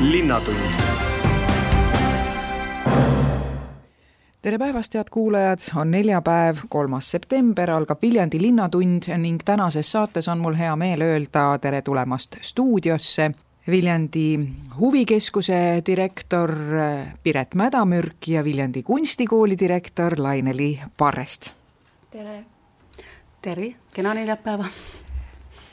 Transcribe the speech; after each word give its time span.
Linnatund 0.00 0.56
tere 4.42 4.58
päevast, 4.58 4.94
head 4.94 5.10
kuulajad, 5.10 5.58
on 5.76 5.90
neljapäev, 5.90 6.56
kolmas 6.68 7.10
september, 7.10 7.70
algab 7.70 8.00
Viljandi 8.02 8.40
Linnatund 8.40 9.10
ning 9.20 9.42
tänases 9.44 9.92
saates 9.92 10.28
on 10.28 10.40
mul 10.40 10.56
hea 10.56 10.72
meel 10.76 11.04
öelda 11.04 11.58
tere 11.60 11.82
tulemast 11.82 12.38
stuudiosse 12.40 13.30
Viljandi 13.70 14.40
huvikeskuse 14.78 15.82
direktor 15.86 16.54
Piret 17.22 17.54
Mädamürk 17.54 18.28
ja 18.32 18.44
Viljandi 18.44 18.82
kunstikooli 18.82 19.58
direktor 19.58 20.16
Laineli 20.16 20.80
Parrest. 20.96 21.52
tere! 22.10 22.44
tere, 23.42 23.74
kena 23.92 24.14
neljapäeva! 24.14 24.64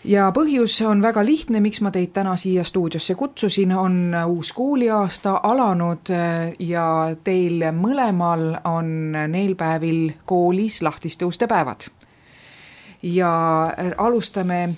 Ja 0.07 0.29
põhjus 0.35 0.79
on 0.87 1.01
väga 1.03 1.23
lihtne, 1.25 1.59
miks 1.63 1.81
ma 1.83 1.91
teid 1.91 2.13
täna 2.15 2.35
siia 2.39 2.63
stuudiosse 2.63 3.15
kutsusin, 3.19 3.73
on 3.75 4.15
uus 4.25 4.53
kooliaasta 4.55 5.39
alanud 5.43 6.11
äh, 6.13 6.53
ja 6.59 6.87
teil 7.23 7.65
mõlemal 7.75 8.49
on 8.65 9.11
neil 9.31 9.55
päevil 9.59 10.11
koolis 10.25 10.81
lahtiste 10.81 11.25
uste 11.25 11.47
päevad. 11.47 11.89
ja 13.03 13.31
äh, 13.67 13.91
alustame 13.97 14.69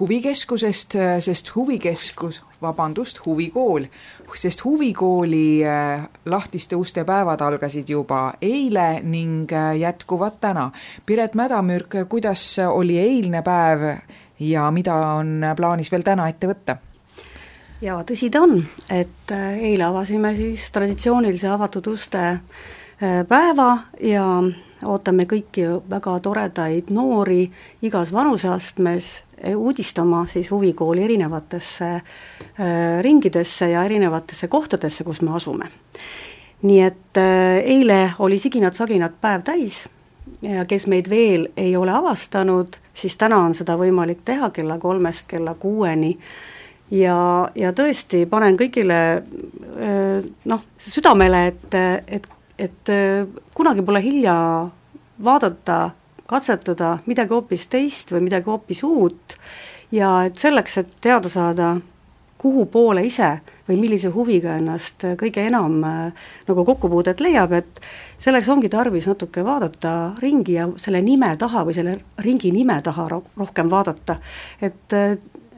huvikeskusest, 0.00 0.94
äh, 0.94 1.18
sest 1.20 1.54
huvikeskus, 1.54 2.42
vabandust, 2.62 3.20
huvikool, 3.26 3.86
sest 4.34 4.64
huvikooli 4.64 5.64
äh, 5.66 6.06
lahtiste 6.26 6.76
uste 6.76 7.04
päevad 7.04 7.40
algasid 7.40 7.88
juba 7.88 8.32
eile 8.42 9.00
ning 9.02 9.52
äh, 9.52 9.76
jätkuvad 9.78 10.38
täna. 10.40 10.70
Piret 11.06 11.34
Mädamürk, 11.34 11.94
kuidas 12.08 12.58
oli 12.68 12.98
eilne 12.98 13.42
päev 13.42 13.88
ja 14.40 14.70
mida 14.70 14.96
on 15.18 15.42
plaanis 15.56 15.92
veel 15.92 16.06
täna 16.06 16.28
ette 16.28 16.50
võtta? 16.50 16.76
jaa, 17.80 18.00
tõsi 18.02 18.26
ta 18.30 18.42
on, 18.42 18.56
et 18.90 19.30
eile 19.30 19.84
avasime 19.86 20.32
siis 20.34 20.64
traditsioonilise 20.74 21.46
avatud 21.48 21.86
uste 21.92 22.40
päeva 22.98 23.68
ja 24.02 24.24
ootame 24.84 25.24
kõiki 25.26 25.64
väga 25.90 26.20
toredaid 26.22 26.92
noori 26.94 27.50
igas 27.82 28.12
vanuseastmes 28.12 29.28
Eh, 29.42 29.56
uudistama 29.56 30.26
siis 30.26 30.50
huvikooli 30.50 31.04
erinevatesse 31.04 31.84
äh, 31.84 32.02
ringidesse 33.00 33.70
ja 33.70 33.84
erinevatesse 33.84 34.48
kohtadesse, 34.48 35.04
kus 35.04 35.22
me 35.22 35.30
asume. 35.34 35.68
nii 36.62 36.80
et 36.82 37.16
äh, 37.16 37.58
eile 37.62 38.12
oli 38.18 38.38
siginad-saginad 38.38 39.12
päev 39.20 39.44
täis 39.46 39.88
ja 40.42 40.64
kes 40.64 40.86
meid 40.86 41.10
veel 41.10 41.46
ei 41.56 41.76
ole 41.76 41.90
avastanud, 41.90 42.80
siis 42.94 43.16
täna 43.16 43.38
on 43.38 43.54
seda 43.54 43.76
võimalik 43.78 44.24
teha 44.24 44.50
kella 44.50 44.78
kolmest 44.78 45.28
kella 45.30 45.54
kuueni 45.54 46.18
ja, 46.90 47.48
ja 47.54 47.70
tõesti 47.72 48.26
panen 48.26 48.58
kõigile 48.58 49.22
noh, 50.44 50.64
südamele, 50.78 51.46
et, 51.46 51.78
et, 52.06 52.26
et 52.58 52.90
kunagi 53.54 53.82
pole 53.86 54.02
hilja 54.02 54.34
vaadata 55.24 55.90
katsetada 56.28 56.98
midagi 57.06 57.32
hoopis 57.32 57.66
teist 57.72 58.12
või 58.12 58.26
midagi 58.26 58.50
hoopis 58.50 58.82
uut 58.84 59.36
ja 59.94 60.24
et 60.28 60.36
selleks, 60.36 60.78
et 60.82 60.90
teada 61.00 61.30
saada, 61.32 61.76
kuhu 62.38 62.66
poole 62.70 63.02
ise 63.06 63.30
või 63.68 63.78
millise 63.80 64.12
huviga 64.14 64.54
ennast 64.60 65.04
kõige 65.18 65.42
enam 65.48 65.80
äh, 65.84 66.28
nagu 66.48 66.64
kokkupuudet 66.68 67.20
leiab, 67.24 67.52
et 67.58 67.80
selleks 68.20 68.48
ongi 68.52 68.70
tarvis 68.72 69.08
natuke 69.10 69.42
vaadata 69.44 69.94
ringi 70.22 70.54
ja 70.58 70.68
selle 70.80 71.02
nime 71.02 71.32
taha 71.40 71.64
või 71.66 71.74
selle 71.76 71.96
ringi 72.24 72.52
nime 72.54 72.78
taha 72.84 73.08
ro 73.10 73.22
rohkem 73.40 73.72
vaadata. 73.72 74.20
et, 74.62 74.94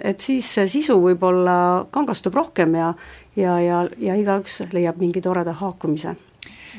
et 0.00 0.18
siis 0.18 0.54
see 0.54 0.66
sisu 0.78 0.96
võib-olla 1.02 1.86
kangastub 1.90 2.34
rohkem 2.34 2.74
ja, 2.78 2.94
ja, 3.36 3.60
ja, 3.60 3.84
ja 3.98 4.16
igaüks 4.16 4.62
leiab 4.72 5.02
mingi 5.02 5.20
toreda 5.20 5.52
haakumise 5.60 6.16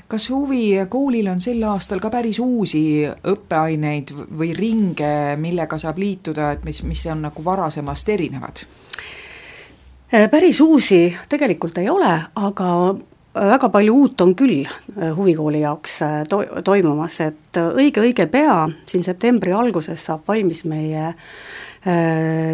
kas 0.08 0.30
huvikoolil 0.30 1.28
on 1.32 1.42
sel 1.42 1.64
aastal 1.68 2.00
ka 2.04 2.10
päris 2.14 2.40
uusi 2.40 3.06
õppeaineid 3.08 4.14
või 4.38 4.52
ringe, 4.58 5.36
millega 5.38 5.78
saab 5.82 6.00
liituda, 6.02 6.52
et 6.56 6.68
mis, 6.68 6.84
mis 6.84 7.06
on 7.12 7.26
nagu 7.28 7.46
varasemast 7.46 8.10
erinevad? 8.10 8.66
Äh, 10.14 10.28
päris 10.30 10.60
uusi 10.62 11.16
tegelikult 11.30 11.78
ei 11.80 11.88
ole, 11.90 12.12
aga 12.36 12.70
väga 13.32 13.70
palju 13.72 13.94
uut 13.96 14.22
on 14.22 14.34
küll 14.36 14.66
äh, 14.66 15.14
huvikooli 15.16 15.62
jaoks 15.62 16.02
äh, 16.04 16.18
to-, 16.28 16.44
toimumas, 16.68 17.22
et 17.24 17.60
õige-õige 17.62 18.26
pea, 18.28 18.66
siin 18.86 19.06
septembri 19.08 19.56
alguses 19.56 20.04
saab 20.10 20.28
valmis 20.28 20.66
meie 20.68 21.14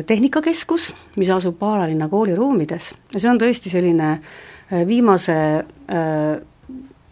tehnikakeskus, 0.07 0.85
mis 1.19 1.27
asub 1.35 1.57
Paalalinna 1.59 2.05
kooliruumides 2.07 2.85
ja 3.11 3.19
see 3.19 3.27
on 3.27 3.41
tõesti 3.41 3.67
selline 3.67 4.13
viimase 4.87 5.35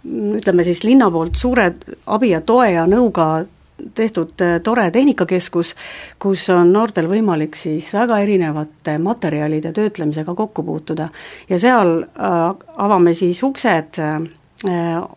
ütleme 0.05 0.63
siis 0.63 0.83
linna 0.83 1.09
poolt 1.11 1.35
suure 1.35 1.71
abi 2.05 2.29
ja 2.29 2.41
toe 2.45 2.71
ja 2.71 2.85
nõuga 2.89 3.45
tehtud 3.93 4.41
äh, 4.41 4.59
tore 4.63 4.91
tehnikakeskus, 4.91 5.75
kus 6.19 6.47
on 6.53 6.71
noortel 6.73 7.09
võimalik 7.11 7.57
siis 7.59 7.91
väga 7.93 8.19
erinevate 8.23 8.97
materjalide 9.01 9.73
töötlemisega 9.75 10.35
kokku 10.35 10.63
puutuda. 10.63 11.09
Ja 11.49 11.59
seal 11.59 11.97
äh, 12.03 12.41
avame 12.77 13.13
siis 13.13 13.43
uksed 13.43 13.99
äh, 13.99 14.19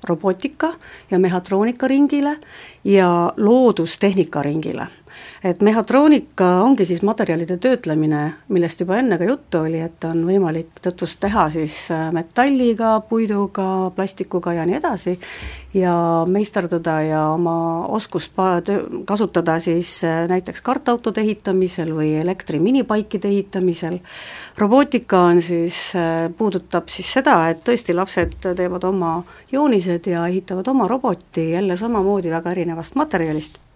robootika 0.08 0.72
ja 1.10 1.18
mehhatroonika 1.18 1.88
ringile 1.88 2.36
ja 2.84 3.32
loodustehnika 3.36 4.42
ringile 4.42 4.88
et 5.44 5.60
mehhatroonika 5.62 6.46
ongi 6.64 6.84
siis 6.88 7.02
materjalide 7.06 7.58
töötlemine, 7.62 8.22
millest 8.50 8.80
juba 8.82 8.98
enne 8.98 9.18
ka 9.18 9.26
juttu 9.28 9.62
oli, 9.68 9.80
et 9.84 10.04
on 10.08 10.24
võimalik 10.26 10.80
tõtust 10.82 11.20
teha 11.22 11.46
siis 11.54 11.76
äh, 11.94 12.08
metalliga, 12.14 12.96
puiduga, 13.08 13.90
plastikuga 13.94 14.56
ja 14.56 14.66
nii 14.66 14.78
edasi, 14.80 15.14
ja 15.78 15.94
meisterdada 16.26 16.96
ja 17.06 17.22
oma 17.36 17.86
oskust 17.94 18.34
kasutada 19.06 19.58
siis 19.62 19.92
äh, 20.04 20.24
näiteks 20.30 20.64
kartautode 20.66 21.22
ehitamisel 21.22 21.94
või 21.94 22.14
elektriminipaikide 22.18 23.28
ehitamisel. 23.28 24.00
robootika 24.58 25.20
on 25.30 25.42
siis, 25.42 25.92
äh, 25.94 26.26
puudutab 26.38 26.90
siis 26.90 27.12
seda, 27.12 27.38
et 27.50 27.62
tõesti 27.64 27.94
lapsed 27.94 28.34
teevad 28.42 28.84
oma 28.84 29.22
joonised 29.52 30.10
ja 30.10 30.26
ehitavad 30.26 30.68
oma 30.68 30.88
roboti 30.88 31.50
jälle 31.50 31.76
samamoodi 31.76 32.30
väga 32.30 32.50
erinevast 32.50 32.94
materjalist 32.94 33.67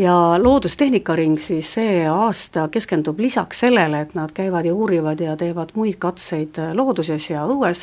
ja 0.00 0.42
Loodustehnika 0.42 1.16
Ring 1.16 1.38
siis 1.40 1.74
see 1.74 2.04
aasta 2.08 2.68
keskendub 2.72 3.18
lisaks 3.20 3.60
sellele, 3.64 4.00
et 4.00 4.14
nad 4.16 4.32
käivad 4.32 4.64
ja 4.64 4.74
uurivad 4.74 5.20
ja 5.20 5.34
teevad 5.36 5.74
muid 5.76 5.98
katseid 6.00 6.58
äh, 6.60 6.70
looduses 6.76 7.26
ja 7.30 7.42
õues, 7.44 7.82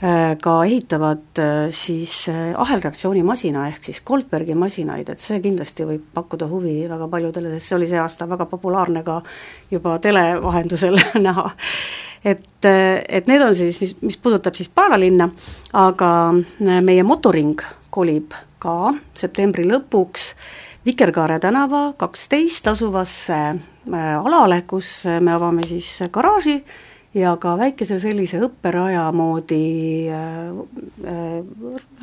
äh, 0.00 0.32
ka 0.40 0.54
ehitavad 0.64 1.42
äh, 1.42 1.66
siis 1.74 2.14
ahelreaktsioonimasina 2.56 3.66
ehk 3.68 3.90
siis 3.90 4.00
Goldbergi 4.06 4.56
masinaid, 4.56 5.12
et 5.12 5.20
see 5.20 5.42
kindlasti 5.44 5.86
võib 5.88 6.06
pakkuda 6.14 6.48
huvi 6.48 6.78
väga 6.88 7.10
paljudele, 7.12 7.52
sest 7.52 7.68
see 7.68 7.78
oli 7.80 7.90
see 7.90 8.00
aasta 8.00 8.28
väga 8.30 8.48
populaarne 8.48 9.04
ka 9.04 9.20
juba 9.70 9.98
tele 10.00 10.24
vahendusel 10.42 10.96
näha. 11.26 11.50
Et, 12.24 12.64
et 12.64 13.26
need 13.26 13.42
on 13.42 13.54
siis, 13.54 13.80
mis, 13.82 13.96
mis 14.00 14.16
puudutab 14.16 14.54
siis 14.54 14.70
Paalalinna, 14.70 15.26
aga 15.74 16.10
meie 16.62 17.02
motoring 17.02 17.58
kolib 17.90 18.36
ka 18.62 18.92
septembri 19.18 19.66
lõpuks 19.66 20.28
Vikerkaare 20.86 21.38
tänava 21.38 21.92
kaksteist 21.96 22.66
asuvasse 22.68 23.38
äh, 23.38 24.16
alale, 24.24 24.62
kus 24.66 25.04
me 25.20 25.36
avame 25.36 25.62
siis 25.68 26.00
garaaži 26.12 26.60
ja 27.14 27.34
ka 27.40 27.56
väikese 27.60 27.98
sellise 28.00 28.40
õpperaja 28.46 29.04
moodi 29.16 29.64
äh, 30.08 30.52
äh, 31.08 31.34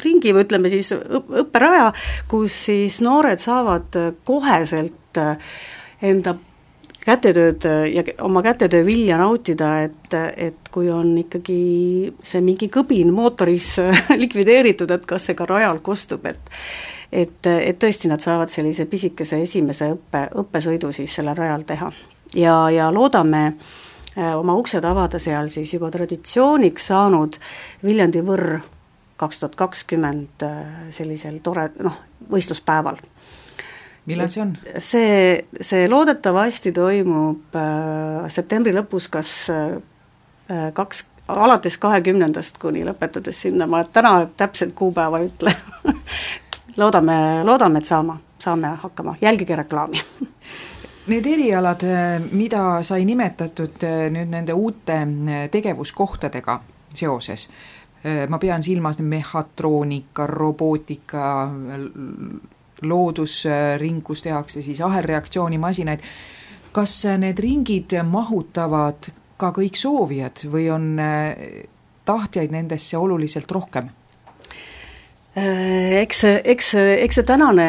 ringi 0.04 0.34
või 0.36 0.46
ütleme 0.46 0.70
siis 0.72 0.92
õpperaja, 0.94 1.90
kus 2.30 2.66
siis 2.70 3.00
noored 3.06 3.42
saavad 3.42 3.98
koheselt 4.28 5.18
äh, 5.18 5.58
enda 6.02 6.36
kätetööd 7.00 7.66
ja 7.90 8.04
oma 8.22 8.44
kätetöö 8.46 8.84
vilja 8.86 9.18
nautida, 9.18 9.70
et, 9.88 10.14
et 10.14 10.68
kui 10.70 10.92
on 10.94 11.16
ikkagi 11.18 12.12
see 12.22 12.42
mingi 12.44 12.68
kõbin 12.70 13.10
mootoris 13.16 13.78
likvideeritud, 14.22 14.92
et 14.94 15.08
kas 15.10 15.30
see 15.30 15.38
ka 15.40 15.48
rajal 15.50 15.80
kostub, 15.82 16.28
et 16.30 16.54
et, 17.12 17.46
et 17.46 17.80
tõesti 17.80 18.10
nad 18.12 18.22
saavad 18.22 18.52
sellise 18.52 18.86
pisikese 18.86 19.42
esimese 19.42 19.92
õppe, 19.96 20.28
õppesõidu 20.44 20.92
siis 20.96 21.16
sellel 21.16 21.38
rajal 21.38 21.66
teha. 21.68 21.92
ja, 22.36 22.56
ja 22.70 22.90
loodame 22.94 23.46
äh, 24.18 24.36
oma 24.38 24.56
uksed 24.56 24.86
avada 24.86 25.20
seal 25.20 25.50
siis 25.50 25.74
juba 25.74 25.92
traditsiooniks 25.92 26.92
saanud 26.92 27.40
Viljandi 27.84 28.22
Võrr 28.26 28.60
kaks 29.20 29.40
tuhat 29.40 29.56
kakskümmend 29.56 30.46
äh, 30.48 30.90
sellisel 30.96 31.40
tore 31.44 31.70
noh, 31.84 31.98
võistluspäeval 32.32 33.02
millal 34.10 34.30
see 34.32 34.44
on? 34.44 34.56
see, 34.78 35.46
see 35.62 35.88
loodetavasti 35.90 36.74
toimub 36.76 37.56
äh, 37.58 38.28
septembri 38.32 38.74
lõpus, 38.76 39.10
kas 39.12 39.34
äh, 39.54 40.70
kaks, 40.74 41.06
alates 41.30 41.78
kahekümnendast 41.82 42.58
kuni 42.62 42.86
lõpetades 42.88 43.44
sinna, 43.46 43.68
ma 43.70 43.84
täna 43.86 44.24
täpset 44.38 44.74
kuupäeva 44.78 45.22
ei 45.22 45.30
ütle 45.30 45.54
loodame, 46.80 47.44
loodame, 47.44 47.80
et 47.80 47.86
saama, 47.86 48.18
saame 48.40 48.68
hakkama, 48.82 49.16
jälgige 49.22 49.56
reklaami. 49.56 50.02
Need 51.10 51.26
erialad, 51.26 51.84
mida 52.38 52.84
sai 52.86 53.06
nimetatud 53.06 53.82
nüüd 54.14 54.30
nende 54.30 54.54
uute 54.54 55.00
tegevuskohtadega 55.52 56.60
seoses, 56.94 57.48
ma 58.30 58.38
pean 58.38 58.64
silmas 58.64 59.00
mehhatroonika, 59.02 60.28
robootika, 60.30 61.24
loodusring, 62.82 64.04
kus 64.06 64.22
tehakse 64.22 64.62
siis 64.62 64.84
ahelreaktsioonimasinaid, 64.86 66.06
kas 66.72 66.94
need 67.18 67.42
ringid 67.42 67.98
mahutavad 68.06 69.10
ka 69.40 69.50
kõik 69.56 69.82
soovijad 69.82 70.46
või 70.52 70.70
on 70.70 70.92
tahtjaid 72.06 72.54
nendesse 72.54 73.02
oluliselt 73.02 73.52
rohkem? 73.52 73.90
Äh, 76.00 76.04
eks 76.04 76.24
eks 76.24 76.74
eks 76.76 77.20
see 77.20 77.28
tänane 77.28 77.66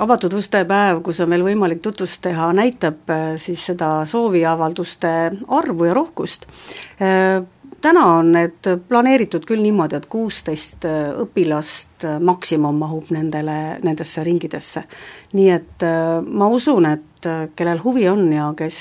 avatud 0.00 0.32
uste 0.38 0.62
päev, 0.68 1.02
kus 1.04 1.20
on 1.20 1.30
meil 1.32 1.44
võimalik 1.44 1.82
tutvust 1.84 2.22
teha, 2.24 2.52
näitab 2.56 3.10
äh, 3.12 3.34
siis 3.40 3.64
seda 3.70 4.04
sooviavalduste 4.08 5.10
arvu 5.58 5.90
ja 5.90 5.96
rohkust. 5.96 6.46
Äh, 7.02 7.42
täna 7.84 8.04
on 8.18 8.32
need 8.32 8.70
planeeritud 8.88 9.44
küll 9.44 9.60
niimoodi, 9.60 9.98
et 9.98 10.08
kuusteist 10.08 10.86
õpilast 11.20 12.06
maksimum 12.24 12.78
mahub 12.80 13.10
nendele, 13.12 13.78
nendesse 13.84 14.24
ringidesse. 14.24 14.86
nii 15.34 15.50
et 15.52 15.84
ma 16.24 16.48
usun, 16.48 16.86
et 16.88 17.28
kellel 17.56 17.82
huvi 17.84 18.08
on 18.08 18.32
ja 18.32 18.46
kes 18.56 18.78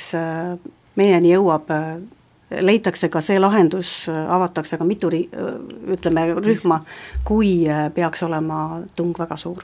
meieni 0.96 1.34
jõuab, 1.34 1.74
leitakse 2.62 3.10
ka 3.10 3.22
see 3.24 3.40
lahendus, 3.40 3.94
avatakse 4.10 4.78
ka 4.78 4.88
mitu 4.88 5.10
ri-, 5.14 5.30
ütleme, 5.94 6.28
rühma, 6.44 6.82
kui 7.26 7.64
äh, 7.70 7.88
peaks 7.94 8.24
olema 8.28 8.84
tung 8.98 9.16
väga 9.18 9.38
suur. 9.40 9.64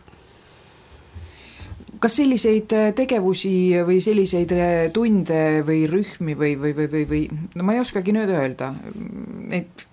Kas 2.00 2.16
selliseid 2.16 2.74
äh, 2.78 2.90
tegevusi 2.96 3.52
või 3.88 4.00
selliseid 4.04 4.56
äh, 4.56 4.88
tunde 4.96 5.62
või 5.68 5.84
rühmi 5.92 6.38
või, 6.40 6.56
või, 6.60 6.74
või, 6.78 6.90
või, 6.94 7.06
või 7.10 7.24
no 7.56 7.68
ma 7.68 7.76
ei 7.76 7.84
oskagi 7.84 8.16
nüüd 8.16 8.32
öelda, 8.32 8.72
neid, 9.52 9.86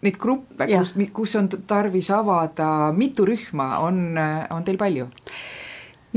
neid 0.00 0.20
gruppe, 0.20 0.68
kus, 0.70 0.94
kus 1.12 1.36
on 1.40 1.50
tarvis 1.68 2.10
avada 2.16 2.90
mitu 2.96 3.28
rühma, 3.28 3.74
on, 3.84 4.14
on 4.16 4.64
teil 4.64 4.80
palju? 4.80 5.10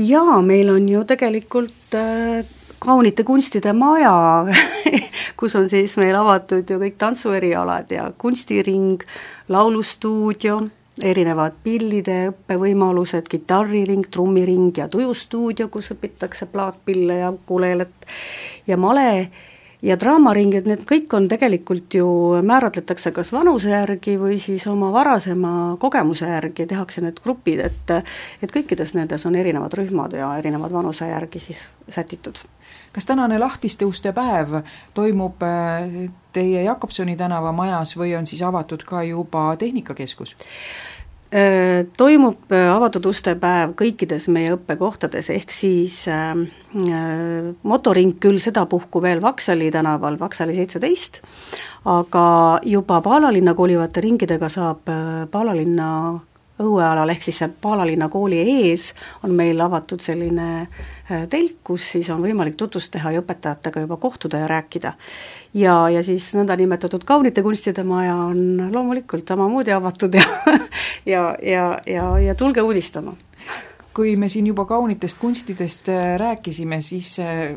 jaa, 0.00 0.40
meil 0.42 0.70
on 0.72 0.88
ju 0.88 1.04
tegelikult 1.06 1.94
äh, 1.94 2.40
kaunite 2.84 3.24
kunstide 3.24 3.72
maja 3.72 4.44
kus 5.40 5.56
on 5.56 5.68
siis 5.68 5.96
meil 6.00 6.16
avatud 6.18 6.68
ju 6.70 6.78
kõik 6.80 6.96
tantsuerialad 7.00 7.92
ja 7.92 8.06
kunstiring, 8.18 9.02
laulustuudio, 9.48 10.60
erinevad 11.02 11.56
pillide 11.64 12.18
õppevõimalused, 12.30 13.26
kitarriring, 13.30 14.06
trummiring 14.14 14.76
ja 14.78 14.88
tujustuudio, 14.88 15.68
kus 15.72 15.90
õpitakse 15.96 16.46
plaatpille 16.52 17.18
ja 17.24 17.32
kulelet 17.46 18.08
ja 18.66 18.78
male 18.80 19.08
ja 19.84 19.96
draamaring, 20.00 20.54
et 20.56 20.68
need 20.68 20.84
kõik 20.88 21.12
on 21.16 21.28
tegelikult 21.28 21.94
ju, 21.98 22.08
määratletakse 22.46 23.12
kas 23.14 23.32
vanuse 23.34 23.72
järgi 23.72 24.16
või 24.20 24.38
siis 24.42 24.66
oma 24.70 24.90
varasema 24.94 25.76
kogemuse 25.80 26.30
järgi 26.30 26.66
tehakse 26.70 27.04
need 27.04 27.20
grupid, 27.24 27.60
et 27.68 27.94
et 28.42 28.52
kõikides 28.52 28.96
nendes 28.96 29.26
on 29.28 29.36
erinevad 29.36 29.76
rühmad 29.76 30.16
ja 30.16 30.32
erinevad 30.40 30.72
vanuse 30.72 31.08
järgi 31.10 31.42
siis 31.48 31.68
sätitud 31.88 32.40
kas 32.94 33.06
tänane 33.06 33.38
lahtiste 33.38 33.84
uste 33.84 34.12
päev 34.12 34.60
toimub 34.94 35.42
äh, 35.42 36.10
teie 36.32 36.62
Jakobsoni 36.62 37.16
tänava 37.16 37.52
majas 37.52 37.96
või 37.98 38.14
on 38.18 38.26
siis 38.26 38.42
avatud 38.42 38.84
ka 38.86 39.02
juba 39.02 39.48
Tehnikakeskus? 39.58 40.36
Äh, 41.34 41.86
toimub 41.96 42.52
äh, 42.54 42.68
avatud 42.70 43.08
uste 43.10 43.32
päev 43.34 43.72
kõikides 43.74 44.28
meie 44.30 44.52
õppekohtades, 44.54 45.32
ehk 45.34 45.50
siis 45.50 46.04
äh, 46.06 46.30
motoring 47.66 48.12
küll 48.22 48.38
sedapuhku 48.38 49.02
veel 49.02 49.18
Vaksali 49.24 49.72
tänaval, 49.74 50.14
Vaksali 50.20 50.54
seitseteist, 50.54 51.18
aga 51.90 52.26
juba 52.62 53.00
Paalalinna 53.02 53.56
koolivate 53.58 54.04
ringidega 54.06 54.46
saab 54.52 54.86
Paalalinna 55.34 55.88
õuealal, 56.62 57.10
ehk 57.10 57.22
siis 57.22 57.40
Paalalinna 57.60 58.08
kooli 58.08 58.38
ees 58.40 58.92
on 59.26 59.34
meil 59.34 59.60
avatud 59.60 60.00
selline 60.00 60.48
äh, 60.62 61.26
telk, 61.30 61.58
kus 61.66 61.88
siis 61.96 62.10
on 62.14 62.22
võimalik 62.22 62.56
tutvust 62.56 62.92
teha 62.94 63.14
ja 63.14 63.22
õpetajatega 63.24 63.84
juba 63.84 63.96
kohtuda 63.96 64.44
ja 64.44 64.50
rääkida. 64.50 64.92
ja, 65.54 65.74
ja 65.90 66.02
siis 66.02 66.30
nõndanimetatud 66.34 67.04
kaunite 67.04 67.42
kunstide 67.42 67.82
maja 67.82 68.14
on 68.14 68.70
loomulikult 68.72 69.28
samamoodi 69.28 69.74
avatud 69.74 70.14
ja 70.14 70.26
ja, 71.14 71.36
ja, 71.42 71.80
ja, 71.86 72.18
ja 72.18 72.34
tulge 72.34 72.62
uudistama 72.62 73.16
kui 73.94 74.16
me 74.18 74.28
siin 74.28 74.46
juba 74.46 74.64
kaunitest 74.64 75.18
kunstidest 75.18 75.88
äh, 75.88 76.16
rääkisime, 76.18 76.82
siis 76.82 77.18
äh, 77.22 77.54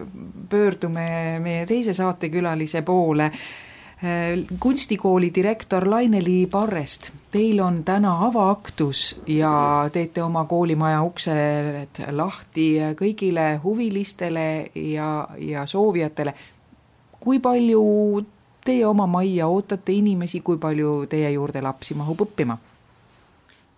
pöördume 0.50 1.40
meie 1.40 1.66
teise 1.66 1.94
saatekülalise 1.98 2.82
poole 2.82 3.32
kunstikooli 4.60 5.32
direktor 5.36 5.90
Laine-Li 5.90 6.48
Parrest, 6.52 7.12
teil 7.32 7.60
on 7.60 7.84
täna 7.84 8.12
avaaktus 8.28 9.22
ja 9.28 9.90
teete 9.94 10.22
oma 10.24 10.46
koolimaja 10.46 11.02
uksed 11.02 12.04
lahti 12.12 12.68
kõigile 13.00 13.48
huvilistele 13.64 14.70
ja, 14.76 15.28
ja 15.38 15.66
soovijatele. 15.66 16.34
kui 17.20 17.40
palju 17.40 17.84
teie 18.66 18.86
oma 18.86 19.08
majja 19.08 19.48
ootate 19.48 19.92
inimesi, 19.92 20.42
kui 20.42 20.58
palju 20.58 21.06
teie 21.10 21.32
juurde 21.32 21.62
lapsi 21.62 21.98
mahub 21.98 22.22
õppima? 22.22 22.58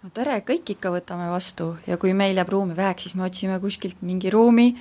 no 0.03 0.09
tere, 0.13 0.41
kõik 0.41 0.75
ikka 0.75 0.91
võtame 0.91 1.29
vastu 1.31 1.77
ja 1.87 1.97
kui 1.97 2.13
meil 2.13 2.35
jääb 2.35 2.49
ruumi 2.49 2.75
väheks, 2.75 3.03
siis 3.03 3.15
me 3.15 3.23
otsime 3.23 3.59
kuskilt 3.59 4.01
mingi 4.01 4.29
ruumi 4.29 4.73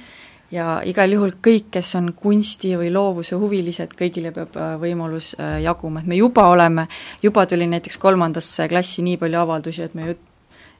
ja 0.50 0.78
igal 0.86 1.12
juhul 1.12 1.34
kõik, 1.44 1.68
kes 1.76 1.94
on 1.98 2.12
kunsti 2.16 2.74
või 2.80 2.90
loovuse 2.92 3.36
huvilised, 3.36 3.92
kõigile 3.98 4.32
peab 4.32 4.56
äh, 4.56 4.76
võimalus 4.80 5.34
äh, 5.36 5.58
jaguma, 5.64 6.00
et 6.00 6.08
me 6.08 6.16
juba 6.16 6.48
oleme, 6.48 6.86
juba 7.22 7.46
tuli 7.46 7.68
näiteks 7.68 7.98
kolmandasse 8.00 8.68
klassi 8.68 9.04
nii 9.04 9.18
palju 9.20 9.40
avaldusi, 9.42 9.84
et 9.84 9.94
me 9.98 10.10
ju 10.10 10.16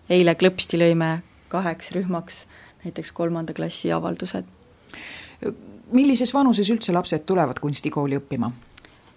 eile 0.08 0.34
klõpsti 0.40 0.80
lõime 0.80 1.18
kaheks 1.52 1.92
rühmaks 1.96 2.46
näiteks 2.84 3.12
kolmanda 3.12 3.52
klassi 3.54 3.92
avaldused. 3.92 4.44
millises 5.92 6.34
vanuses 6.34 6.70
üldse 6.70 6.92
lapsed 6.92 7.24
tulevad 7.26 7.60
kunstikooli 7.60 8.16
õppima? 8.16 8.50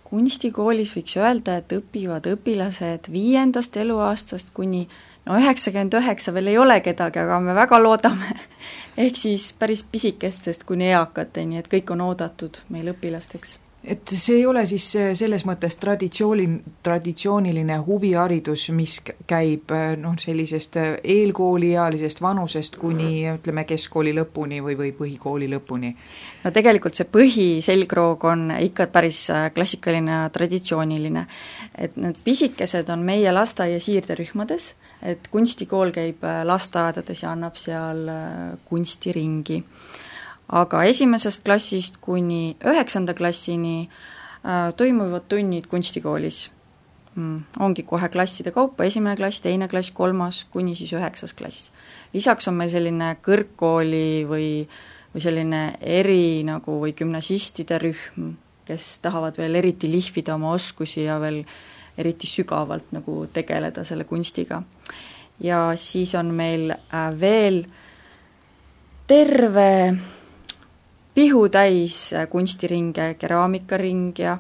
kunstikoolis 0.03 0.92
võiks 0.95 1.15
öelda, 1.18 1.57
et 1.62 1.71
õpivad 1.71 2.27
õpilased 2.27 3.07
viiendast 3.12 3.77
eluaastast 3.77 4.51
kuni 4.53 4.88
no 5.26 5.40
üheksakümmend 5.40 5.98
üheksa 6.02 6.34
veel 6.34 6.54
ei 6.54 6.58
ole 6.58 6.80
kedagi, 6.82 7.20
aga 7.24 7.40
me 7.40 7.56
väga 7.56 7.82
loodame. 7.84 8.36
ehk 9.06 9.18
siis 9.18 9.52
päris 9.60 9.84
pisikestest 9.84 10.64
kuni 10.70 10.92
eakateni, 10.92 11.60
et 11.62 11.72
kõik 11.72 11.92
on 11.94 12.08
oodatud 12.10 12.64
meil 12.70 12.94
õpilasteks 12.94 13.60
et 13.84 14.12
see 14.13 14.36
ei 14.38 14.46
ole 14.46 14.62
siis 14.70 14.86
selles 15.18 15.44
mõttes 15.48 15.75
traditsiooni, 15.82 16.46
traditsiooniline 16.86 17.80
huviharidus, 17.82 18.68
mis 18.78 19.00
käib 19.28 19.74
noh, 19.98 20.13
sellisest 20.22 20.78
eelkooliealisest 21.01 22.22
vanusest 22.22 22.78
kuni 22.82 23.25
ütleme, 23.32 23.66
keskkooli 23.70 24.13
lõpuni 24.20 24.62
või, 24.62 24.78
või 24.78 24.92
põhikooli 24.98 25.50
lõpuni? 25.56 25.96
no 26.44 26.51
tegelikult 26.54 26.98
see 26.98 27.10
põhiselgroog 27.10 28.25
on 28.30 28.51
ikka 28.60 28.88
päris 28.94 29.24
klassikaline 29.56 30.13
ja 30.13 30.30
traditsiooniline. 30.30 31.25
et 31.78 31.98
need 31.98 32.22
pisikesed 32.24 32.90
on 32.90 33.01
meie 33.06 33.34
lasteaia 33.34 33.80
siirderühmades 33.82 34.75
et 35.01 35.27
kunstikool 35.34 35.91
käib 35.96 36.24
äh, 36.24 36.41
lasteaedades 36.46 37.24
ja 37.24 37.34
annab 37.34 37.58
seal 37.60 38.08
äh, 38.12 38.58
kunstiringi. 38.65 39.63
aga 40.51 40.84
esimesest 40.84 41.43
klassist 41.43 41.98
kuni 42.01 42.58
üheksanda 42.65 43.13
klassini 43.13 43.89
äh, 44.46 44.74
toimuvad 44.77 45.29
tunnid 45.29 45.67
kunstikoolis 45.67 46.50
mm,. 47.15 47.43
ongi 47.60 47.84
kohe 47.84 48.10
klasside 48.10 48.51
kaupa, 48.51 48.84
esimene 48.84 49.15
klass, 49.15 49.41
teine 49.41 49.67
klass, 49.72 49.91
kolmas, 49.91 50.46
kuni 50.51 50.75
siis 50.75 50.93
üheksas 50.93 51.34
klass. 51.34 51.72
lisaks 52.13 52.48
on 52.48 52.58
meil 52.60 52.72
selline 52.72 53.15
kõrgkooli 53.25 54.24
või, 54.29 54.48
või 55.13 55.24
selline 55.24 55.63
eri 55.81 56.43
nagu 56.48 56.79
või 56.84 56.96
gümnasistide 56.98 57.79
rühm, 57.81 58.34
kes 58.67 58.98
tahavad 59.03 59.38
veel 59.39 59.60
eriti 59.60 59.91
lihvida 59.91 60.36
oma 60.36 60.53
oskusi 60.55 61.05
ja 61.08 61.20
veel 61.22 61.43
eriti 61.98 62.27
sügavalt 62.27 62.91
nagu 62.91 63.25
tegeleda 63.33 63.83
selle 63.83 64.03
kunstiga. 64.03 64.62
ja 65.39 65.74
siis 65.75 66.15
on 66.15 66.33
meil 66.33 66.71
äh, 66.71 67.19
veel 67.19 67.63
terve 69.07 69.98
pihutäis 71.13 72.13
äh, 72.13 72.27
kunstiringe, 72.29 73.13
keraamikaring 73.19 74.19
ja 74.19 74.38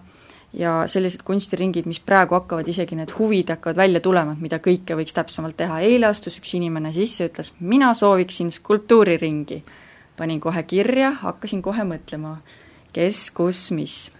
ja 0.53 0.83
sellised 0.87 1.23
kunstiringid, 1.23 1.85
mis 1.87 1.99
praegu 2.03 2.35
hakkavad, 2.35 2.67
isegi 2.67 2.95
need 2.99 3.13
huvid 3.15 3.53
hakkavad 3.53 3.77
välja 3.79 4.01
tulema, 4.03 4.33
et 4.35 4.41
mida 4.43 4.59
kõike 4.59 4.97
võiks 4.99 5.15
täpsemalt 5.15 5.55
teha, 5.57 5.79
eile 5.79 6.09
astus 6.09 6.41
üks 6.41 6.51
inimene 6.57 6.91
sisse, 6.93 7.29
ütles, 7.29 7.53
mina 7.59 7.93
sooviksin 7.95 8.51
skulptuuriringi. 8.51 9.63
panin 10.17 10.39
kohe 10.39 10.63
kirja, 10.63 11.11
hakkasin 11.21 11.61
kohe 11.61 11.83
mõtlema, 11.87 12.35
kes, 12.93 13.31
kus, 13.31 13.71
mis 13.71 14.11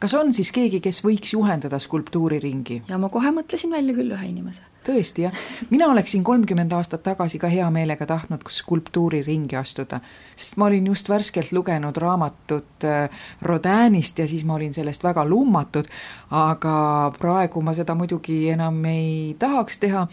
kas 0.00 0.14
on 0.16 0.32
siis 0.34 0.50
keegi, 0.54 0.80
kes 0.82 1.02
võiks 1.04 1.34
juhendada 1.34 1.78
skulptuuriringi? 1.78 2.82
ja 2.88 2.98
ma 2.98 3.10
kohe 3.12 3.32
mõtlesin 3.36 3.72
välja 3.72 3.94
küll 3.96 4.14
ühe 4.16 4.28
inimese. 4.30 4.64
tõesti, 4.86 5.26
jah? 5.26 5.40
mina 5.70 5.90
oleksin 5.92 6.24
kolmkümmend 6.24 6.72
aastat 6.72 7.02
tagasi 7.04 7.38
ka 7.38 7.50
hea 7.52 7.68
meelega 7.70 8.06
tahtnud 8.08 8.46
skulptuuriringi 8.48 9.58
astuda, 9.60 10.00
sest 10.34 10.56
ma 10.56 10.70
olin 10.70 10.88
just 10.92 11.08
värskelt 11.12 11.52
lugenud 11.52 11.96
raamatut 12.00 12.88
äh, 12.88 13.24
Rodinist 13.42 14.18
ja 14.18 14.28
siis 14.28 14.44
ma 14.48 14.56
olin 14.56 14.74
sellest 14.74 15.04
väga 15.04 15.24
lummatud, 15.28 15.88
aga 16.30 16.76
praegu 17.18 17.62
ma 17.62 17.76
seda 17.76 17.94
muidugi 17.94 18.46
enam 18.54 18.80
ei 18.88 19.36
tahaks 19.38 19.82
teha, 19.84 20.06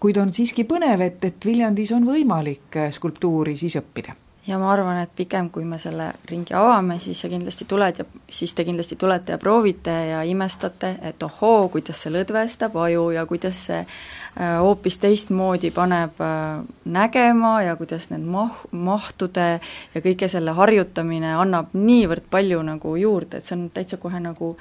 kuid 0.00 0.18
on 0.18 0.34
siiski 0.34 0.64
põnev, 0.66 1.06
et, 1.06 1.22
et 1.24 1.46
Viljandis 1.46 1.94
on 1.94 2.08
võimalik 2.08 2.82
äh, 2.82 2.90
skulptuuri 2.94 3.56
siis 3.60 3.78
õppida 3.78 4.18
ja 4.50 4.58
ma 4.58 4.70
arvan, 4.72 4.98
et 5.04 5.12
pigem 5.16 5.48
kui 5.52 5.64
me 5.68 5.78
selle 5.78 6.08
ringi 6.30 6.54
avame, 6.58 6.96
siis 7.02 7.20
sa 7.22 7.28
kindlasti 7.30 7.66
tuled 7.70 8.00
ja 8.00 8.06
siis 8.30 8.52
te 8.56 8.64
kindlasti 8.66 8.96
tulete 8.98 9.36
ja 9.36 9.38
proovite 9.38 9.94
ja 10.10 10.22
imestate, 10.26 10.94
et 11.06 11.22
ohoo, 11.22 11.68
kuidas 11.70 12.02
see 12.02 12.12
lõdvestab 12.14 12.74
aju 12.82 13.04
ja 13.14 13.24
kuidas 13.30 13.60
see 13.68 13.78
äh, 13.84 14.56
hoopis 14.58 14.98
teistmoodi 15.02 15.70
paneb 15.76 16.18
äh, 16.24 16.64
nägema 16.84 17.54
ja 17.66 17.76
kuidas 17.78 18.10
need 18.10 18.26
mah-, 18.26 18.64
mahtude 18.72 19.48
ja 19.94 20.02
kõige 20.02 20.28
selle 20.32 20.56
harjutamine 20.58 21.36
annab 21.38 21.74
niivõrd 21.76 22.26
palju 22.30 22.62
nagu 22.66 22.96
juurde, 22.98 23.38
et 23.38 23.46
see 23.46 23.58
on 23.58 23.68
täitsa 23.74 24.00
kohe 24.02 24.22
nagu 24.22 24.56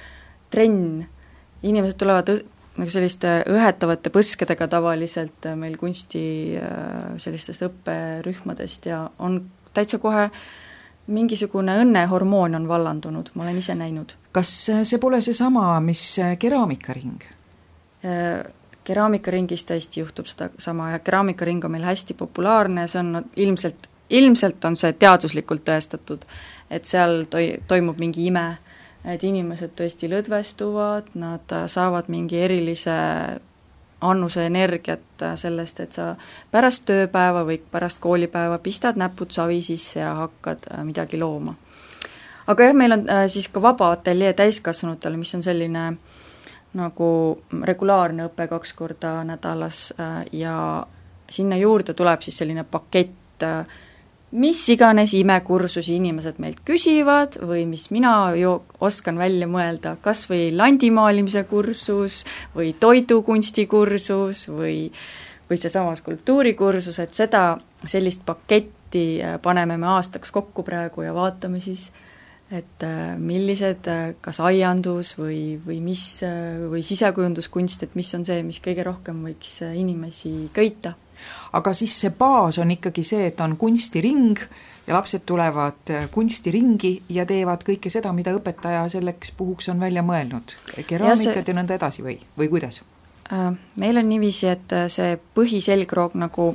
trenn. 0.54 1.08
inimesed 1.64 1.98
tulevad 2.00 2.30
nagu 2.80 2.92
selliste 2.92 3.42
õhetavate 3.52 4.12
põskedega 4.14 4.70
tavaliselt 4.72 5.50
meil 5.60 5.78
kunsti 5.82 6.22
äh, 6.62 7.16
sellistest 7.18 7.66
õpperühmadest 7.66 8.86
ja 8.92 9.08
on 9.18 9.42
täitsa 9.74 10.00
kohe 10.00 10.30
mingisugune 11.10 11.80
õnnehormoon 11.82 12.56
on 12.56 12.68
vallandunud, 12.68 13.32
ma 13.34 13.44
olen 13.44 13.58
ise 13.58 13.76
näinud. 13.76 14.14
kas 14.32 14.52
see 14.84 15.00
pole 15.02 15.22
seesama, 15.22 15.80
mis 15.82 16.04
keraamikaring? 16.40 17.24
Äh, 18.06 18.46
keraamikaringis 18.90 19.66
tõesti 19.70 20.04
juhtub 20.04 20.30
sedasama 20.30 20.92
ja 20.94 21.00
keraamikaring 21.00 21.66
on 21.66 21.74
meil 21.76 21.86
hästi 21.86 22.14
populaarne, 22.18 22.88
see 22.88 23.02
on 23.02 23.26
ilmselt, 23.36 23.90
ilmselt 24.10 24.66
on 24.66 24.78
see 24.80 24.94
teaduslikult 25.02 25.66
tõestatud, 25.68 26.26
et 26.70 26.90
seal 26.90 27.24
toi-, 27.30 27.60
toimub 27.68 28.00
mingi 28.02 28.26
ime, 28.30 28.48
et 29.06 29.24
inimesed 29.24 29.76
tõesti 29.78 30.10
lõdvestuvad, 30.12 31.14
nad 31.22 31.54
saavad 31.72 32.10
mingi 32.12 32.42
erilise 32.42 32.96
annuse 34.02 34.46
energiat 34.46 35.24
sellest, 35.36 35.80
et 35.80 35.92
sa 35.92 36.14
pärast 36.52 36.86
tööpäeva 36.88 37.44
või 37.48 37.60
pärast 37.72 38.00
koolipäeva 38.00 38.58
pistad 38.64 39.00
näpud 39.00 39.32
savi 39.32 39.62
sisse 39.62 40.00
ja 40.00 40.14
hakkad 40.16 40.70
äh, 40.72 40.84
midagi 40.84 41.20
looma. 41.20 41.56
aga 42.48 42.64
jah, 42.64 42.74
meil 42.74 42.92
on 42.92 43.10
äh, 43.10 43.28
siis 43.28 43.48
ka 43.48 43.62
vaba 43.62 43.92
ateljee 43.92 44.34
täiskasvanutele, 44.34 45.18
mis 45.18 45.36
on 45.36 45.44
selline 45.44 45.94
nagu 46.74 47.10
regulaarne 47.64 48.30
õpe 48.30 48.48
kaks 48.48 48.74
korda 48.74 49.24
nädalas 49.24 49.94
äh, 50.00 50.26
ja 50.32 50.86
sinna 51.30 51.58
juurde 51.58 51.94
tuleb 51.94 52.22
siis 52.22 52.38
selline 52.38 52.64
pakett 52.64 53.16
mis 54.32 54.62
iganes 54.70 55.14
imekursusi 55.18 55.96
inimesed 55.98 56.38
meilt 56.42 56.60
küsivad 56.68 57.40
või 57.42 57.64
mis 57.70 57.88
mina 57.92 58.32
ju 58.38 58.60
oskan 58.80 59.18
välja 59.18 59.48
mõelda, 59.50 59.96
kas 60.02 60.28
või 60.30 60.52
landimaalimise 60.54 61.44
kursus 61.50 62.24
või 62.56 62.76
toidukunstikursus 62.80 64.48
või 64.54 64.78
või 65.50 65.58
seesama 65.58 65.96
skulptuurikursus, 65.98 67.00
et 67.02 67.16
seda, 67.18 67.58
sellist 67.86 68.22
paketti 68.26 69.06
äh, 69.24 69.40
paneme 69.42 69.80
me 69.82 69.90
aastaks 69.96 70.32
kokku 70.32 70.64
praegu 70.64 71.02
ja 71.02 71.14
vaatame 71.16 71.58
siis, 71.64 71.90
et 72.54 72.86
äh, 72.86 73.16
millised, 73.18 73.90
äh, 73.90 74.14
kas 74.22 74.40
aiandus 74.46 75.16
või, 75.18 75.58
või 75.66 75.80
mis, 75.82 76.04
või 76.70 76.84
sisekujunduskunst, 76.86 77.88
et 77.88 77.98
mis 77.98 78.14
on 78.14 78.26
see, 78.30 78.44
mis 78.46 78.62
kõige 78.62 78.86
rohkem 78.86 79.24
võiks 79.26 79.58
inimesi 79.74 80.52
köita 80.54 80.94
aga 81.54 81.74
siis 81.74 81.96
see 82.02 82.12
baas 82.16 82.58
on 82.58 82.72
ikkagi 82.72 83.04
see, 83.04 83.28
et 83.32 83.42
on 83.42 83.58
kunstiring 83.58 84.40
ja 84.90 84.96
lapsed 84.96 85.26
tulevad 85.26 85.90
äh, 85.90 86.08
kunstiringi 86.12 86.96
ja 87.14 87.26
teevad 87.30 87.64
kõike 87.68 87.92
seda, 87.94 88.14
mida 88.14 88.34
õpetaja 88.38 88.88
selleks 88.90 89.34
puhuks 89.38 89.70
on 89.70 89.80
välja 89.80 90.02
mõelnud, 90.06 90.56
keraamikat 90.88 91.28
ja, 91.28 91.36
see... 91.36 91.44
ja 91.48 91.58
nõnda 91.58 91.78
edasi 91.78 92.06
või, 92.06 92.18
või 92.38 92.50
kuidas? 92.56 92.82
Äh, 93.30 93.52
meil 93.76 94.02
on 94.02 94.10
niiviisi, 94.10 94.50
et 94.50 94.74
äh, 94.74 94.88
see 94.90 95.20
põhiselgroog, 95.38 96.18
nagu 96.18 96.52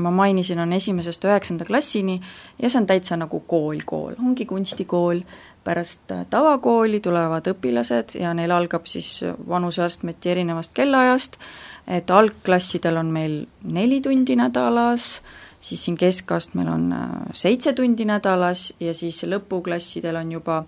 ma 0.00 0.10
mainisin, 0.10 0.58
on 0.58 0.72
esimesest 0.72 1.24
üheksanda 1.28 1.66
klassini 1.68 2.16
ja 2.58 2.70
see 2.70 2.80
on 2.80 2.86
täitsa 2.88 3.18
nagu 3.20 3.40
kool, 3.46 3.84
kool, 3.86 4.16
ongi 4.18 4.46
kunstikool, 4.48 5.20
pärast 5.64 6.12
tavakooli 6.30 7.00
tulevad 7.00 7.46
õpilased 7.52 8.16
ja 8.20 8.34
neil 8.36 8.52
algab 8.52 8.88
siis 8.90 9.22
vanuseastmeti 9.48 10.32
erinevast 10.34 10.74
kellaajast, 10.76 11.38
et 11.86 12.10
algklassidel 12.10 12.96
on 12.96 13.10
meil 13.12 13.40
neli 13.62 14.00
tundi 14.00 14.36
nädalas, 14.36 15.22
siis 15.60 15.84
siin 15.84 15.96
keskastmel 15.96 16.68
on 16.68 16.92
äh, 16.92 17.08
seitse 17.32 17.72
tundi 17.72 18.04
nädalas 18.04 18.72
ja 18.80 18.94
siis 18.94 19.22
lõpuklassidel 19.28 20.16
on 20.20 20.32
juba 20.32 20.62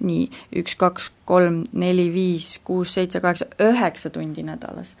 nii, 0.00 0.26
üks, 0.60 0.76
kaks, 0.76 1.10
kolm, 1.24 1.62
neli, 1.72 2.10
viis, 2.12 2.58
kuus, 2.64 2.94
seitse, 2.94 3.20
kaheksa, 3.20 3.48
üheksa 3.62 4.10
tundi 4.10 4.42
nädalas. 4.42 4.96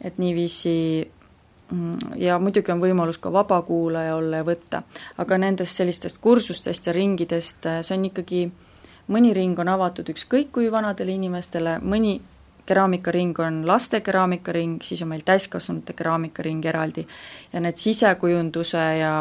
et 0.00 0.18
niiviisi 0.18 1.10
mm, 1.70 2.16
ja 2.16 2.38
muidugi 2.38 2.72
on 2.72 2.80
võimalus 2.80 3.18
ka 3.20 3.32
vabakuulaja 3.32 4.16
olla 4.16 4.40
ja 4.40 4.44
võtta, 4.44 4.82
aga 5.18 5.38
nendest 5.38 5.76
sellistest 5.76 6.18
kursustest 6.18 6.86
ja 6.86 6.92
ringidest, 6.92 7.66
äh, 7.66 7.82
see 7.84 7.96
on 7.98 8.04
ikkagi, 8.08 8.50
mõni 9.08 9.34
ring 9.36 9.58
on 9.58 9.68
avatud 9.68 10.08
ükskõik 10.08 10.52
kui 10.52 10.72
vanadele 10.72 11.12
inimestele, 11.12 11.78
mõni 11.84 12.20
keraamikaring 12.70 13.34
on 13.42 13.60
laste 13.68 14.00
keraamikaring, 14.06 14.78
siis 14.86 15.02
on 15.02 15.10
meil 15.10 15.26
täiskasvanute 15.26 15.96
keraamikaring 15.98 16.64
eraldi. 16.70 17.06
Ja 17.52 17.60
need 17.60 17.82
sisekujunduse 17.82 18.86
ja, 19.00 19.14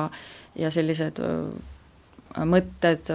ja 0.56 0.72
sellised 0.72 1.22
mõtted 2.46 3.10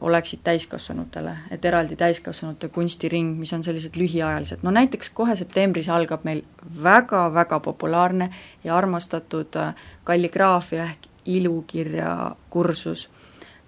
oleksid 0.00 0.42
täiskasvanutele, 0.44 1.32
et 1.50 1.64
eraldi 1.64 1.96
täiskasvanute 1.96 2.68
kunstiring, 2.68 3.32
mis 3.38 3.52
on 3.56 3.64
sellised 3.64 3.96
lühiajalised, 3.96 4.60
no 4.62 4.72
näiteks 4.74 5.10
kohe 5.16 5.36
septembris 5.36 5.88
algab 5.88 6.26
meil 6.28 6.42
väga-väga 6.82 7.60
populaarne 7.64 8.30
ja 8.64 8.76
armastatud 8.76 9.56
kalligraafia 10.04 10.84
ehk 10.84 11.08
ilukirja 11.24 12.36
kursus. 12.50 13.08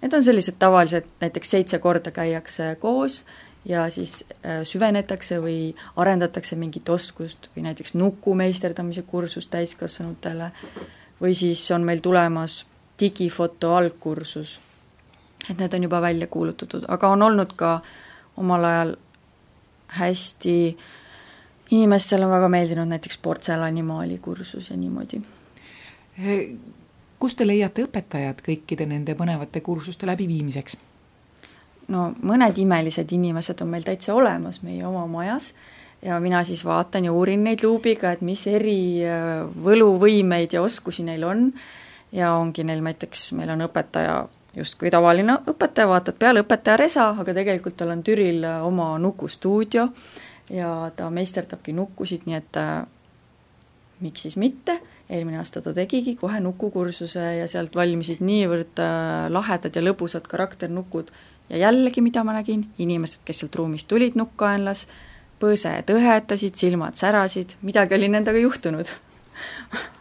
Need 0.01 0.13
on 0.13 0.23
sellised 0.23 0.59
tavalised, 0.59 1.07
näiteks 1.21 1.51
seitse 1.55 1.79
korda 1.79 2.11
käiakse 2.11 2.75
koos 2.79 3.23
ja 3.65 3.89
siis 3.89 4.23
äh, 4.29 4.61
süvenetakse 4.63 5.39
või 5.41 5.75
arendatakse 5.95 6.55
mingit 6.55 6.89
oskust 6.89 7.49
või 7.55 7.63
näiteks 7.69 7.93
nuku 7.93 8.35
meisterdamise 8.35 9.01
kursus 9.01 9.47
täiskasvanutele 9.47 10.51
või 11.21 11.35
siis 11.35 11.63
on 11.71 11.83
meil 11.83 12.01
tulemas 12.03 12.65
digifoto 12.99 13.75
algkursus, 13.75 14.59
et 15.49 15.57
need 15.59 15.73
on 15.73 15.87
juba 15.87 16.01
välja 16.01 16.27
kuulutatud, 16.27 16.85
aga 16.87 17.09
on 17.09 17.21
olnud 17.21 17.55
ka 17.55 17.79
omal 18.37 18.63
ajal 18.63 18.95
hästi, 19.97 20.77
inimestele 21.71 22.25
on 22.25 22.31
väga 22.31 22.49
meeldinud 22.49 22.87
näiteks 22.87 23.17
portselanimaali 23.17 24.17
kursus 24.17 24.69
ja 24.69 24.77
niimoodi. 24.77 25.21
kust 27.19 27.37
te 27.37 27.47
leiate 27.47 27.85
õpetajad 27.87 28.41
kõikide 28.45 28.85
nende 28.85 29.15
põnevate 29.15 29.61
kursuste 29.61 30.05
läbiviimiseks? 30.05 30.77
No 31.87 32.11
mõned 32.21 32.57
imelised 32.57 33.11
inimesed 33.11 33.61
on 33.61 33.71
meil 33.73 33.83
täitsa 33.83 34.13
olemas 34.13 34.61
meie 34.63 34.85
oma 34.87 35.05
majas 35.07 35.53
ja 36.05 36.19
mina 36.19 36.43
siis 36.43 36.65
vaatan 36.65 37.05
ja 37.05 37.11
uurin 37.11 37.43
neid 37.43 37.63
luubiga, 37.63 38.11
et 38.11 38.21
mis 38.21 38.45
eri 38.47 39.03
äh, 39.07 39.43
võluvõimeid 39.63 40.53
ja 40.53 40.61
oskusi 40.61 41.03
neil 41.03 41.23
on. 41.23 41.49
Ja 42.13 42.35
ongi 42.37 42.63
neil 42.63 42.83
näiteks, 42.85 43.31
meil 43.33 43.49
on 43.55 43.65
õpetaja 43.65 44.19
justkui 44.53 44.91
tavaline 44.93 45.39
õpetaja, 45.49 45.87
vaatad 45.89 46.17
peale 46.19 46.43
õpetaja 46.43 46.77
resa, 46.77 47.07
aga 47.19 47.33
tegelikult 47.33 47.77
tal 47.79 47.93
on 47.95 48.03
Türil 48.05 48.43
äh, 48.45 48.65
oma 48.65 48.93
nukustuudio 49.01 49.87
ja 50.53 50.91
ta 50.95 51.09
meisterdabki 51.09 51.73
nukkusid, 51.73 52.27
nii 52.27 52.37
et 52.37 52.59
äh, 52.61 52.83
miks 54.03 54.27
siis 54.27 54.37
mitte, 54.37 54.77
eelmine 55.09 55.37
aasta 55.37 55.61
ta 55.61 55.73
tegigi 55.73 56.15
kohe 56.15 56.39
nukukursuse 56.39 57.23
ja 57.39 57.47
sealt 57.47 57.75
valmisid 57.75 58.23
niivõrd 58.23 58.79
äh, 58.81 59.29
lahedad 59.33 59.75
ja 59.75 59.83
lõbusad 59.83 60.27
karakternukud 60.29 61.11
ja 61.49 61.65
jällegi, 61.67 62.01
mida 62.01 62.23
ma 62.23 62.37
nägin, 62.37 62.67
inimesed, 62.77 63.21
kes 63.25 63.43
sealt 63.43 63.55
ruumist 63.59 63.87
tulid 63.91 64.15
nukkkaenlas, 64.19 64.87
põsed 65.43 65.91
õhetasid, 65.91 66.55
silmad 66.55 66.95
särasid, 66.95 67.57
midagi 67.61 67.97
oli 67.99 68.07
nendega 68.13 68.39
juhtunud 68.39 68.93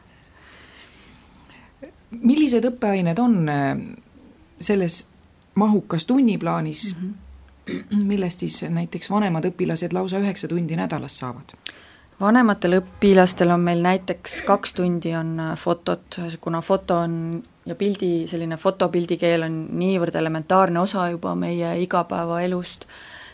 millised 2.20 2.64
õppeained 2.68 3.18
on 3.22 3.48
äh, 3.48 3.72
selles 4.62 5.02
mahukas 5.54 6.06
tunniplaanis 6.06 6.94
mm, 6.94 7.14
-hmm. 7.68 7.96
millest 8.12 8.40
siis 8.40 8.62
näiteks 8.62 9.10
vanemad 9.10 9.44
õpilased 9.44 9.92
lausa 9.92 10.18
üheksa 10.18 10.48
tundi 10.48 10.76
nädalas 10.76 11.18
saavad? 11.18 11.56
Vanematel 12.20 12.78
õpilastel 12.80 13.50
on 13.54 13.64
meil 13.64 13.82
näiteks 13.82 14.40
kaks 14.46 14.76
tundi 14.78 15.14
on 15.16 15.38
äh, 15.40 15.54
fotot, 15.58 16.18
kuna 16.40 16.60
foto 16.60 17.00
on 17.04 17.42
ja 17.66 17.74
pildi, 17.78 18.26
selline 18.30 18.58
fotopildikeel 18.58 19.46
on 19.46 19.58
niivõrd 19.78 20.16
elementaarne 20.18 20.80
osa 20.82 21.08
juba 21.12 21.34
meie 21.38 21.74
igapäevaelust, 21.84 22.86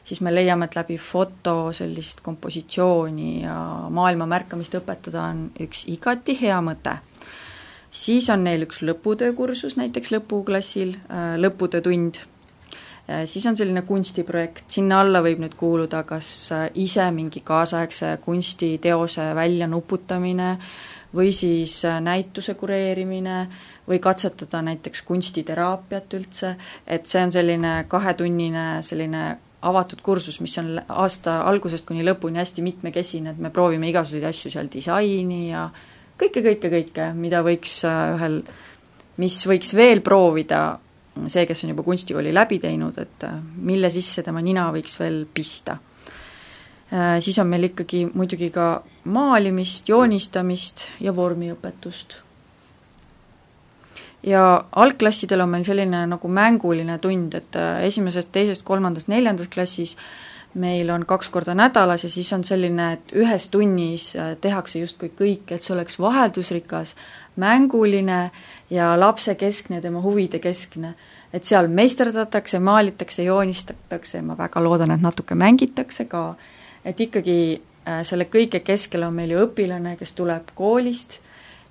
siis 0.05 0.21
me 0.25 0.33
leiame, 0.35 0.69
et 0.69 0.77
läbi 0.77 0.99
foto 1.01 1.73
sellist 1.77 2.21
kompositsiooni 2.25 3.43
ja 3.43 3.59
maailma 3.91 4.29
märkamist 4.29 4.77
õpetada 4.81 5.29
on 5.31 5.47
üks 5.61 5.87
igati 5.89 6.37
hea 6.41 6.61
mõte. 6.65 6.99
siis 7.91 8.29
on 8.31 8.45
neil 8.45 8.67
üks 8.67 8.83
lõputöökursus 8.83 9.77
näiteks 9.77 10.13
lõpuklassil, 10.13 10.97
lõputöötund 11.37 12.21
siis 13.25 13.47
on 13.49 13.57
selline 13.57 13.83
kunstiprojekt, 13.89 14.67
sinna 14.69 15.01
alla 15.01 15.23
võib 15.25 15.41
nüüd 15.41 15.55
kuuluda 15.57 16.03
kas 16.09 16.29
ise 16.77 17.07
mingi 17.17 17.41
kaasaegse 17.47 18.19
kunstiteose 18.25 19.31
välja 19.39 19.67
nuputamine 19.71 20.51
või 21.17 21.33
siis 21.33 21.81
näituse 22.05 22.55
kureerimine 22.61 23.39
või 23.89 23.99
katsetada 24.05 24.61
näiteks 24.63 25.03
kunstiteraapiat 25.09 26.17
üldse, 26.21 26.55
et 26.87 27.09
see 27.09 27.23
on 27.25 27.33
selline 27.33 27.75
kahetunnine 27.89 28.67
selline 28.85 29.25
avatud 29.63 30.01
kursus, 30.03 30.41
mis 30.41 30.55
on 30.61 30.77
aasta 30.89 31.41
algusest 31.49 31.87
kuni 31.89 32.05
lõpuni 32.07 32.39
hästi 32.39 32.63
mitmekesine, 32.63 33.35
et 33.35 33.41
me 33.43 33.51
proovime 33.51 33.89
igasuguseid 33.91 34.29
asju 34.29 34.53
seal, 34.55 34.69
disaini 34.71 35.49
ja 35.51 35.65
kõike, 36.19 36.43
kõike, 36.45 36.71
kõike, 36.73 37.09
mida 37.19 37.43
võiks 37.47 37.81
äh, 37.89 38.03
ühel, 38.15 38.39
mis 39.19 39.39
võiks 39.51 39.75
veel 39.75 40.03
proovida, 40.07 40.79
see, 41.27 41.47
kes 41.47 41.65
on 41.65 41.75
juba 41.75 41.85
kunstikooli 41.87 42.33
läbi 42.35 42.61
teinud, 42.63 42.99
et 43.03 43.27
äh, 43.27 43.37
mille 43.57 43.91
sisse 43.91 44.23
tema 44.23 44.43
nina 44.45 44.69
võiks 44.75 44.99
veel 45.01 45.25
pista. 45.35 45.79
Äh, 46.93 47.19
siis 47.25 47.39
on 47.43 47.51
meil 47.51 47.69
ikkagi 47.71 48.07
muidugi 48.15 48.51
ka 48.55 48.71
maalimist, 49.11 49.89
joonistamist 49.91 50.87
ja 51.05 51.15
vormiõpetust 51.17 52.23
ja 54.27 54.65
algklassidel 54.73 55.45
on 55.45 55.53
meil 55.53 55.67
selline 55.67 56.03
nagu 56.11 56.29
mänguline 56.29 56.99
tund, 57.03 57.35
et 57.39 57.59
äh, 57.59 57.85
esimeses, 57.87 58.27
teises, 58.35 58.63
kolmandas, 58.67 59.09
neljandas 59.09 59.51
klassis 59.53 59.97
meil 60.59 60.91
on 60.91 61.07
kaks 61.07 61.29
korda 61.33 61.55
nädalas 61.55 62.05
ja 62.05 62.11
siis 62.11 62.33
on 62.33 62.45
selline, 62.45 62.93
et 62.93 63.13
ühes 63.17 63.49
tunnis 63.49 64.11
äh, 64.17 64.35
tehakse 64.41 64.83
justkui 64.83 65.11
kõik, 65.19 65.53
et 65.55 65.63
see 65.65 65.75
oleks 65.75 65.99
vaheldusrikas, 66.03 66.95
mänguline 67.37 68.31
ja 68.71 68.93
lapsekeskne, 69.01 69.81
tema 69.81 70.03
huvide 70.03 70.39
keskne. 70.39 70.95
et 71.33 71.45
seal 71.45 71.67
meisterdatakse, 71.69 72.59
maalitakse, 72.59 73.23
joonistatakse, 73.23 74.23
ma 74.23 74.37
väga 74.39 74.63
loodan, 74.65 74.91
et 74.91 75.03
natuke 75.03 75.35
mängitakse 75.35 76.05
ka, 76.09 76.35
et 76.85 77.01
ikkagi 77.01 77.61
äh, 77.89 78.03
selle 78.03 78.25
kõige 78.25 78.61
keskel 78.65 79.05
on 79.05 79.15
meil 79.15 79.31
ju 79.31 79.45
õpilane, 79.47 79.97
kes 79.97 80.13
tuleb 80.13 80.55
koolist 80.55 81.21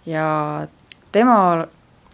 ja 0.06 0.68
tema 1.12 1.68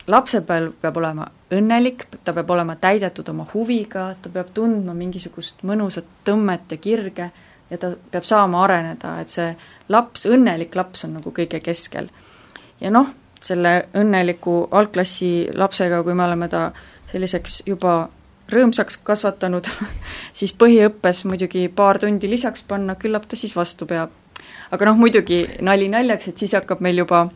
lapsepõlv 0.08 0.76
peab 0.82 0.98
olema 1.00 1.28
õnnelik, 1.54 2.06
ta 2.24 2.34
peab 2.36 2.50
olema 2.52 2.76
täidetud 2.82 3.30
oma 3.32 3.46
huviga, 3.54 4.10
ta 4.22 4.30
peab 4.34 4.52
tundma 4.56 4.96
mingisugust 4.98 5.64
mõnusat 5.68 6.08
tõmmet 6.26 6.76
ja 6.76 6.78
kirge 6.78 7.30
ja 7.70 7.80
ta 7.80 7.94
peab 8.12 8.26
saama 8.28 8.64
areneda, 8.66 9.18
et 9.22 9.34
see 9.34 9.52
laps, 9.94 10.26
õnnelik 10.30 10.76
laps 10.76 11.06
on 11.08 11.18
nagu 11.20 11.32
kõige 11.32 11.62
keskel. 11.64 12.10
ja 12.82 12.92
noh, 12.92 13.08
selle 13.44 13.88
õnneliku 14.00 14.68
algklassi 14.72 15.50
lapsega, 15.54 16.04
kui 16.04 16.14
me 16.14 16.26
oleme 16.26 16.48
ta 16.50 16.72
selliseks 17.12 17.62
juba 17.68 18.10
rõõmsaks 18.52 19.00
kasvatanud 19.04 19.68
siis 20.40 20.54
põhiõppes 20.60 21.24
muidugi 21.30 21.68
paar 21.70 22.00
tundi 22.00 22.30
lisaks 22.30 22.64
panna, 22.68 22.96
küllap 22.96 23.28
ta 23.28 23.40
siis 23.40 23.56
vastu 23.56 23.88
peab. 23.88 24.12
aga 24.72 24.86
noh, 24.86 25.00
muidugi 25.00 25.46
nali 25.62 25.88
naljaks, 25.90 26.28
et 26.28 26.44
siis 26.44 26.56
hakkab 26.60 26.84
meil 26.84 27.04
juba 27.04 27.30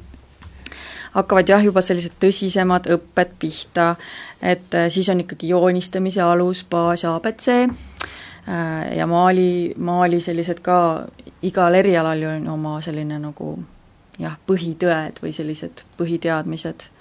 hakkavad 1.17 1.49
jah, 1.49 1.63
juba 1.65 1.81
sellised 1.81 2.17
tõsisemad 2.21 2.89
õpped 2.93 3.37
pihta, 3.41 3.93
et 4.41 4.75
äh, 4.77 4.89
siis 4.93 5.09
on 5.09 5.23
ikkagi 5.23 5.51
joonistamise 5.53 6.21
alus, 6.25 6.63
baas 6.69 7.05
abc 7.09 7.47
äh, 7.53 7.69
ja 8.97 9.07
maali, 9.09 9.73
maali 9.77 10.21
sellised 10.23 10.61
ka, 10.65 11.07
igal 11.47 11.79
erialal 11.79 12.21
ju 12.21 12.29
on 12.35 12.47
oma 12.57 12.77
selline 12.85 13.19
nagu 13.21 13.55
jah, 14.21 14.37
põhitõed 14.49 15.21
või 15.23 15.33
sellised 15.35 15.85
põhiteadmised. 15.97 16.91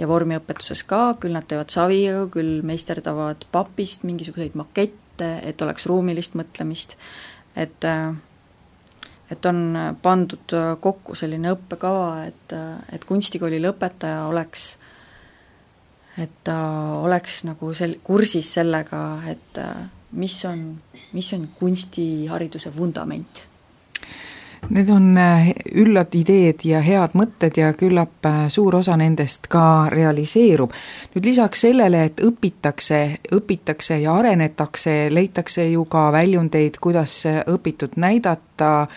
Ja 0.00 0.08
vormiõpetuses 0.08 0.80
ka, 0.88 1.18
küll 1.20 1.36
nad 1.36 1.44
teevad 1.44 1.70
saviga, 1.70 2.24
küll 2.32 2.62
meisterdavad 2.64 3.44
papist 3.52 4.06
mingisuguseid 4.08 4.56
makette, 4.56 5.28
et 5.44 5.60
oleks 5.62 5.84
ruumilist 5.86 6.32
mõtlemist, 6.38 6.96
et 7.60 7.84
äh, 7.84 8.14
et 9.32 9.46
on 9.48 9.62
pandud 10.02 10.56
kokku 10.80 11.16
selline 11.18 11.54
õppekava, 11.56 12.24
et, 12.28 12.56
et 12.92 13.04
kunstikooli 13.08 13.60
lõpetaja 13.62 14.26
oleks, 14.28 14.66
et 16.20 16.34
ta 16.44 16.58
oleks 17.00 17.42
nagu 17.48 17.72
sel-, 17.76 17.98
kursis 18.04 18.52
sellega, 18.58 19.00
et 19.32 19.62
mis 20.12 20.36
on, 20.48 20.66
mis 21.16 21.32
on 21.36 21.48
kunstihariduse 21.58 22.74
vundament 22.76 23.46
Need 24.70 24.88
on 24.94 25.16
äh, 25.18 25.48
üllad 25.74 26.14
ideed 26.14 26.62
ja 26.64 26.78
head 26.80 27.16
mõtted 27.18 27.58
ja 27.58 27.72
küllap 27.74 28.26
äh, 28.28 28.44
suur 28.48 28.76
osa 28.78 28.94
nendest 28.96 29.48
ka 29.50 29.88
realiseerub. 29.90 30.72
nüüd 31.14 31.26
lisaks 31.26 31.64
sellele, 31.66 32.04
et 32.08 32.22
õpitakse, 32.22 33.00
õpitakse 33.34 33.98
ja 34.04 34.14
arenetakse, 34.14 35.10
leitakse 35.10 35.66
ju 35.72 35.84
ka 35.90 36.06
väljundeid, 36.14 36.78
kuidas 36.80 37.24
õpitut 37.26 37.98
näidata, 37.98 38.88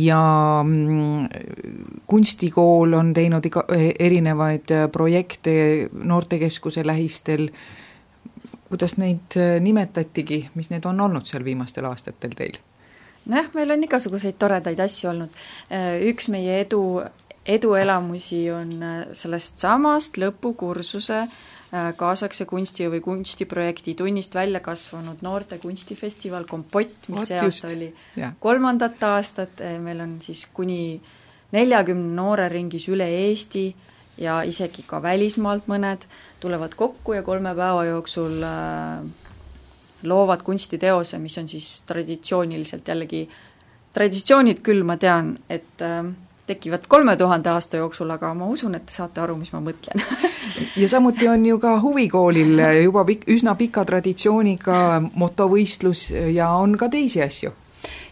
ja 0.00 0.22
mm, 0.64 1.26
kunstikool 2.06 2.94
on 2.94 3.12
teinud 3.16 3.46
iga, 3.46 3.64
erinevaid 3.98 4.72
projekte 4.92 5.52
noortekeskuse 5.92 6.86
lähistel, 6.86 7.48
kuidas 8.70 8.96
neid 9.00 9.36
nimetatigi, 9.60 10.44
mis 10.54 10.70
need 10.70 10.86
on 10.86 11.00
olnud 11.00 11.26
seal 11.26 11.44
viimastel 11.44 11.88
aastatel 11.90 12.36
teil? 12.38 12.60
Nojah, 13.30 13.50
meil 13.54 13.74
on 13.74 13.86
igasuguseid 13.86 14.38
toredaid 14.40 14.80
asju 14.82 15.10
olnud. 15.12 15.38
Äh, 15.72 16.00
üks 16.10 16.28
meie 16.32 16.60
edu, 16.64 16.82
eduelamusi 17.46 18.44
on 18.54 18.74
äh, 18.82 18.98
sellest 19.16 19.62
samast 19.62 20.18
lõpukursuse 20.20 21.20
äh, 21.22 21.90
kaasaegse 22.00 22.46
kunsti 22.50 22.88
või 22.92 23.02
kunstiprojekti 23.04 23.96
tunnist 23.98 24.34
välja 24.36 24.62
kasvanud 24.64 25.22
noorte 25.26 25.60
kunstifestival 25.62 26.48
Kompott, 26.50 27.08
mis 27.08 27.22
Oot, 27.22 27.30
see 27.30 27.40
aasta 27.40 27.72
oli 27.72 27.92
ja. 28.18 28.32
kolmandat 28.40 29.02
aastat, 29.10 29.62
meil 29.82 30.02
on 30.04 30.18
siis 30.24 30.46
kuni 30.54 31.00
neljakümne 31.54 32.12
noore 32.14 32.48
ringis 32.52 32.86
üle 32.90 33.06
Eesti 33.26 33.70
ja 34.20 34.40
isegi 34.46 34.84
ka 34.86 35.00
välismaalt 35.02 35.66
mõned 35.70 36.04
tulevad 36.40 36.74
kokku 36.78 37.16
ja 37.16 37.24
kolme 37.26 37.54
päeva 37.56 37.84
jooksul 37.88 38.42
äh, 38.44 39.02
loovad 40.02 40.42
kunstiteose, 40.42 41.18
mis 41.18 41.38
on 41.38 41.48
siis 41.48 41.82
traditsiooniliselt 41.86 42.88
jällegi, 42.88 43.28
traditsioonid 43.92 44.60
küll, 44.64 44.82
ma 44.86 44.96
tean, 44.96 45.34
et 45.50 45.84
äh, 45.84 46.04
tekivad 46.46 46.86
kolme 46.88 47.16
tuhande 47.16 47.50
aasta 47.50 47.80
jooksul, 47.80 48.10
aga 48.10 48.32
ma 48.34 48.48
usun, 48.50 48.74
et 48.74 48.86
te 48.86 48.94
saate 48.94 49.22
aru, 49.22 49.36
mis 49.40 49.52
ma 49.56 49.62
mõtlen. 49.64 50.04
Ja 50.76 50.88
samuti 50.88 51.28
on 51.28 51.44
ju 51.46 51.58
ka 51.62 51.76
huvikoolil 51.80 52.58
juba 52.82 53.02
pik-, 53.06 53.24
üsna 53.32 53.54
pika 53.58 53.84
traditsiooniga 53.86 55.00
motovõistlus 55.18 56.08
ja 56.34 56.50
on 56.58 56.76
ka 56.78 56.88
teisi 56.92 57.22
asju 57.22 57.52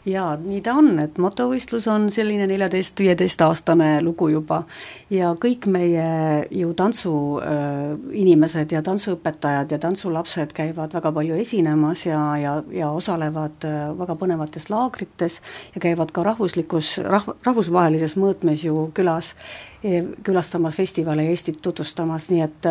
jaa, 0.06 0.36
nii 0.36 0.60
ta 0.64 0.74
on, 0.78 0.90
et 1.02 1.18
motovõistlus 1.20 1.86
on 1.90 2.08
selline 2.12 2.46
neljateist-viieteistaastane 2.50 3.98
lugu 4.04 4.28
juba. 4.32 4.62
Ja 5.10 5.32
kõik 5.40 5.66
meie 5.70 6.46
ju 6.54 6.72
tantsuinimesed 6.76 8.72
äh, 8.72 8.76
ja 8.76 8.82
tantsuõpetajad 8.86 9.72
ja 9.74 9.80
tantsulapsed 9.82 10.52
käivad 10.56 10.94
väga 10.94 11.12
palju 11.12 11.38
esinemas 11.40 12.06
ja, 12.06 12.20
ja, 12.40 12.56
ja 12.72 12.90
osalevad 12.94 13.66
äh, 13.68 13.80
väga 13.98 14.18
põnevates 14.20 14.68
laagrites 14.72 15.40
ja 15.74 15.82
käivad 15.82 16.12
ka 16.14 16.24
rahvuslikus, 16.26 16.98
rah-, 17.04 17.32
rahvusvahelises 17.46 18.16
mõõtmes 18.20 18.64
ju 18.68 18.88
külas 18.96 19.34
e, 19.82 20.02
külastamas 20.26 20.76
festivale 20.78 21.24
ja 21.24 21.34
Eestit 21.34 21.60
tutvustamas, 21.62 22.30
nii 22.32 22.42
et 22.44 22.68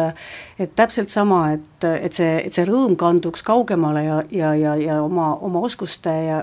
et 0.60 0.74
täpselt 0.76 1.10
sama, 1.10 1.54
et, 1.56 1.84
et 1.88 2.14
see, 2.14 2.38
et 2.46 2.54
see 2.54 2.66
rõõm 2.68 2.96
kanduks 3.00 3.44
kaugemale 3.46 4.04
ja, 4.04 4.22
ja, 4.32 4.54
ja, 4.58 4.76
ja 4.76 5.02
oma, 5.04 5.34
oma 5.42 5.62
oskuste 5.66 6.14
ja 6.28 6.42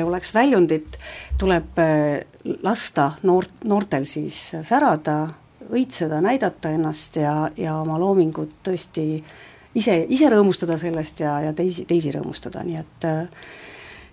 oleks 0.00 0.32
väljundit, 0.34 0.96
tuleb 1.38 1.78
äh, 1.82 2.22
lasta 2.64 3.12
noort, 3.28 3.52
noortel 3.68 4.08
siis 4.08 4.38
särada, 4.64 5.18
õitseda, 5.72 6.20
näidata 6.24 6.72
ennast 6.74 7.16
ja, 7.20 7.50
ja 7.56 7.76
oma 7.80 7.98
loomingut 8.00 8.56
tõesti 8.64 9.04
ise, 9.74 9.98
ise 10.08 10.30
rõõmustada 10.32 10.78
sellest 10.80 11.20
ja, 11.22 11.36
ja 11.48 11.52
teisi, 11.56 11.84
teisi 11.88 12.12
rõõmustada, 12.14 12.64
nii 12.66 12.80
et 12.80 13.08
äh, 13.08 13.44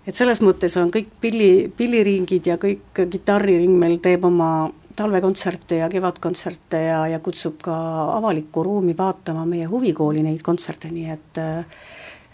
et 0.08 0.16
selles 0.16 0.40
mõttes 0.42 0.74
on 0.80 0.90
kõik 0.92 1.10
pilli, 1.20 1.68
pilliringid 1.76 2.46
ja 2.48 2.56
kõik 2.60 3.02
kitarriring 3.12 3.74
meil 3.78 3.98
teeb 4.02 4.24
oma 4.26 4.70
talvekontserte 4.96 5.80
ja 5.80 5.88
kevadkontserte 5.92 6.80
ja, 6.82 7.00
ja 7.08 7.20
kutsub 7.24 7.60
ka 7.64 7.76
avalikku 8.16 8.64
ruumi 8.66 8.96
vaatama 8.96 9.46
meie 9.48 9.68
huvikooli 9.70 10.24
neid 10.24 10.42
kontserte, 10.44 10.90
nii 10.92 11.10
et 11.14 11.40
äh, 11.40 11.80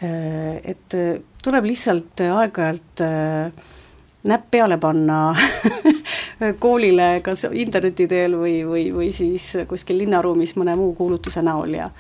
et 0.02 0.94
tuleb 1.42 1.64
lihtsalt 1.64 2.20
aeg-ajalt 2.20 3.00
äh, 3.00 3.52
näpp 4.26 4.50
peale 4.50 4.76
panna 4.78 5.37
koolile 6.62 7.20
kas 7.24 7.46
interneti 7.52 8.09
teel 8.11 8.37
või, 8.37 8.61
või, 8.66 8.87
või 8.94 9.11
siis 9.14 9.52
kuskil 9.68 9.98
linnaruumis 10.02 10.56
mõne 10.61 10.76
muu 10.76 10.94
kuulutuse 10.94 11.42
näol 11.42 11.78
ja 11.78 11.90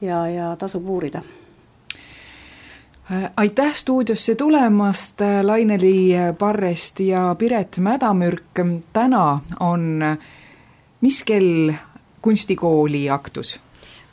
ja, 0.00 0.24
ja 0.28 0.56
tasub 0.56 0.88
uurida 0.88 1.22
aitäh 3.36 3.74
stuudiosse 3.74 4.34
tulemast, 4.34 5.20
Laineli 5.42 6.14
Parrest 6.38 7.00
ja 7.00 7.34
Piret 7.38 7.78
Mädamürk. 7.78 8.60
täna 8.92 9.40
on 9.60 10.04
mis 11.00 11.24
kell 11.24 11.72
kunstikooli 12.22 13.10
aktus? 13.10 13.60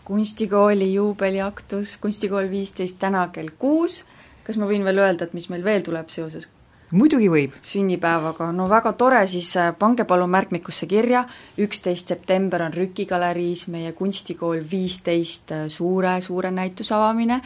Kunstikooli 0.07 0.93
juubeliaktus, 0.93 1.97
kunstikool 2.01 2.47
viisteist 2.51 2.99
täna 2.99 3.27
kell 3.33 3.51
kuus. 3.59 4.05
kas 4.47 4.55
ma 4.57 4.67
võin 4.69 4.85
veel 4.87 5.03
öelda, 5.03 5.27
et 5.27 5.33
mis 5.35 5.49
meil 5.51 5.63
veel 5.63 5.83
tuleb 5.83 6.07
seoses 6.09 6.47
muidugi 6.95 7.27
võib. 7.29 7.55
sünnipäevaga, 7.61 8.51
no 8.55 8.67
väga 8.71 8.93
tore, 8.93 9.25
siis 9.27 9.49
äh, 9.59 9.73
pange 9.79 10.05
palun 10.07 10.31
märkmikusse 10.31 10.87
kirja, 10.87 11.25
üksteist 11.59 12.13
september 12.13 12.63
on 12.63 12.73
Rüki 12.73 13.05
galeriis 13.05 13.67
meie 13.67 13.91
kunstikool 13.91 14.63
viisteist 14.71 15.51
äh, 15.51 15.65
suure, 15.67 16.21
suure 16.21 16.51
näituse 16.51 16.95
avamine 16.95 17.41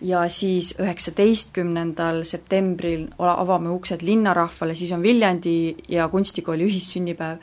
ja 0.00 0.26
siis 0.28 0.74
üheksateistkümnendal 0.80 2.20
septembril 2.28 3.06
avame 3.18 3.72
uksed 3.72 4.04
linnarahvale, 4.04 4.74
siis 4.74 4.92
on 4.92 5.02
Viljandi 5.02 5.76
ja 5.88 6.08
kunstikooli 6.08 6.68
ühissünnipäev. 6.68 7.40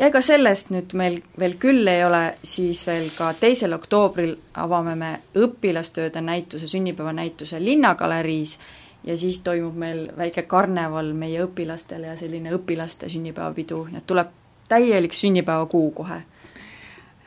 Ja 0.00 0.08
ega 0.08 0.20
sellest 0.24 0.70
nüüd 0.72 0.94
meil 0.96 1.18
veel 1.38 1.56
küll 1.60 1.88
ei 1.90 2.04
ole, 2.04 2.22
siis 2.42 2.86
veel 2.88 3.10
ka 3.16 3.34
teisel 3.40 3.76
oktoobril 3.76 4.32
avame 4.62 4.94
me 4.96 5.10
õpilastööde 5.36 6.22
näituse, 6.24 6.68
sünnipäevanäituse 6.70 7.60
Linnagaleriis 7.60 8.56
ja 9.04 9.16
siis 9.20 9.42
toimub 9.44 9.76
meil 9.76 10.06
väike 10.16 10.46
karneval 10.48 11.12
meie 11.16 11.44
õpilastele 11.44 12.12
ja 12.12 12.16
selline 12.16 12.54
õpilaste 12.56 13.08
sünnipäevapidu, 13.12 13.84
nii 13.90 14.00
et 14.00 14.06
tuleb 14.08 14.32
täielik 14.72 15.16
sünnipäevakuu 15.16 15.90
kohe. 15.90 16.22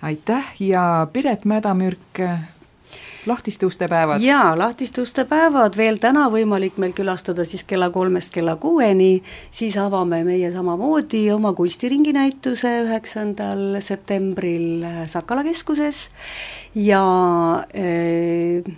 aitäh 0.01 0.53
ja 0.59 1.07
Piret 1.13 1.45
Mädamürk, 1.45 2.19
lahtiste 3.25 3.65
uste 3.65 3.87
päevad? 3.87 4.21
jaa, 4.21 4.57
lahtiste 4.59 5.01
uste 5.01 5.25
päevad. 5.25 5.77
Veel 5.77 5.97
täna 6.01 6.27
võimalik 6.33 6.77
meil 6.81 6.93
külastada 6.95 7.45
siis 7.47 7.63
kella 7.67 7.89
kolmest 7.93 8.33
kella 8.33 8.55
kuueni, 8.61 9.23
siis 9.51 9.77
avame 9.77 10.23
meie 10.27 10.51
samamoodi 10.51 11.25
oma 11.31 11.53
kunstiringi 11.57 12.13
näituse 12.13 12.71
üheksandal 12.87 13.79
septembril 13.79 14.85
Sakala 15.09 15.43
keskuses. 15.43 16.09
Ja 16.75 17.03
äh, 17.77 18.73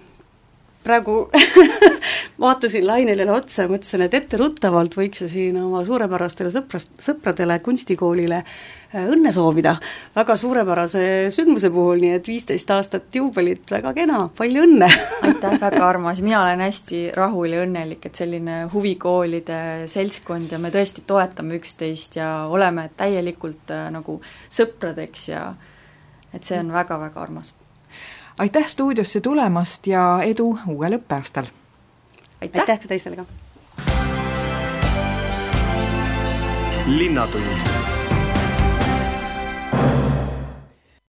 praegu 0.84 1.30
vaatasin 2.42 2.88
Lainelile 2.88 3.32
otsa 3.32 3.66
ja 3.66 3.72
mõtlesin, 3.72 4.06
et 4.06 4.14
etteruttavalt 4.14 4.98
võiks 4.98 5.24
ju 5.24 5.30
siin 5.32 5.58
oma 5.62 5.84
suurepärastele 5.88 6.52
sõprast, 6.54 6.94
sõpradele 7.02 7.60
kunstikoolile 7.66 8.42
äh, 8.42 9.08
õnne 9.12 9.32
soovida. 9.36 9.76
Väga 10.16 10.36
suurepärase 10.40 11.04
sündmuse 11.34 11.70
puhul, 11.74 12.00
nii 12.04 12.14
et 12.20 12.28
viisteist 12.28 12.72
aastat 12.76 13.16
juubelit, 13.16 13.66
väga 13.72 13.94
kena, 13.98 14.22
palju 14.38 14.66
õnne! 14.68 14.90
Aitäh, 15.26 15.60
väga 15.62 15.84
armas, 15.92 16.22
mina 16.26 16.42
olen 16.44 16.64
hästi 16.66 17.02
rahul 17.16 17.56
ja 17.56 17.66
õnnelik, 17.66 18.08
et 18.08 18.22
selline 18.22 18.64
huvikoolide 18.74 19.60
seltskond 19.92 20.56
ja 20.56 20.62
me 20.62 20.72
tõesti 20.74 21.06
toetame 21.08 21.60
üksteist 21.60 22.20
ja 22.20 22.32
oleme 22.52 22.90
täielikult 22.98 23.76
äh, 23.76 23.88
nagu 23.94 24.20
sõpradeks 24.50 25.30
ja 25.32 25.46
et 26.36 26.44
see 26.44 26.60
on 26.60 26.74
väga-väga 26.76 27.22
armas. 27.22 27.54
Aitäh 28.40 28.68
stuudiosse 28.68 29.22
tulemast 29.24 29.88
ja 29.88 30.20
edu 30.24 30.50
uuel 30.68 31.00
õppeaastal! 31.00 31.48
Aitäh, 32.46 32.62
aitäh 32.62 32.80
ka 32.80 32.88
teistele 32.88 33.16
ka! 33.16 33.26
linnatund 36.88 37.85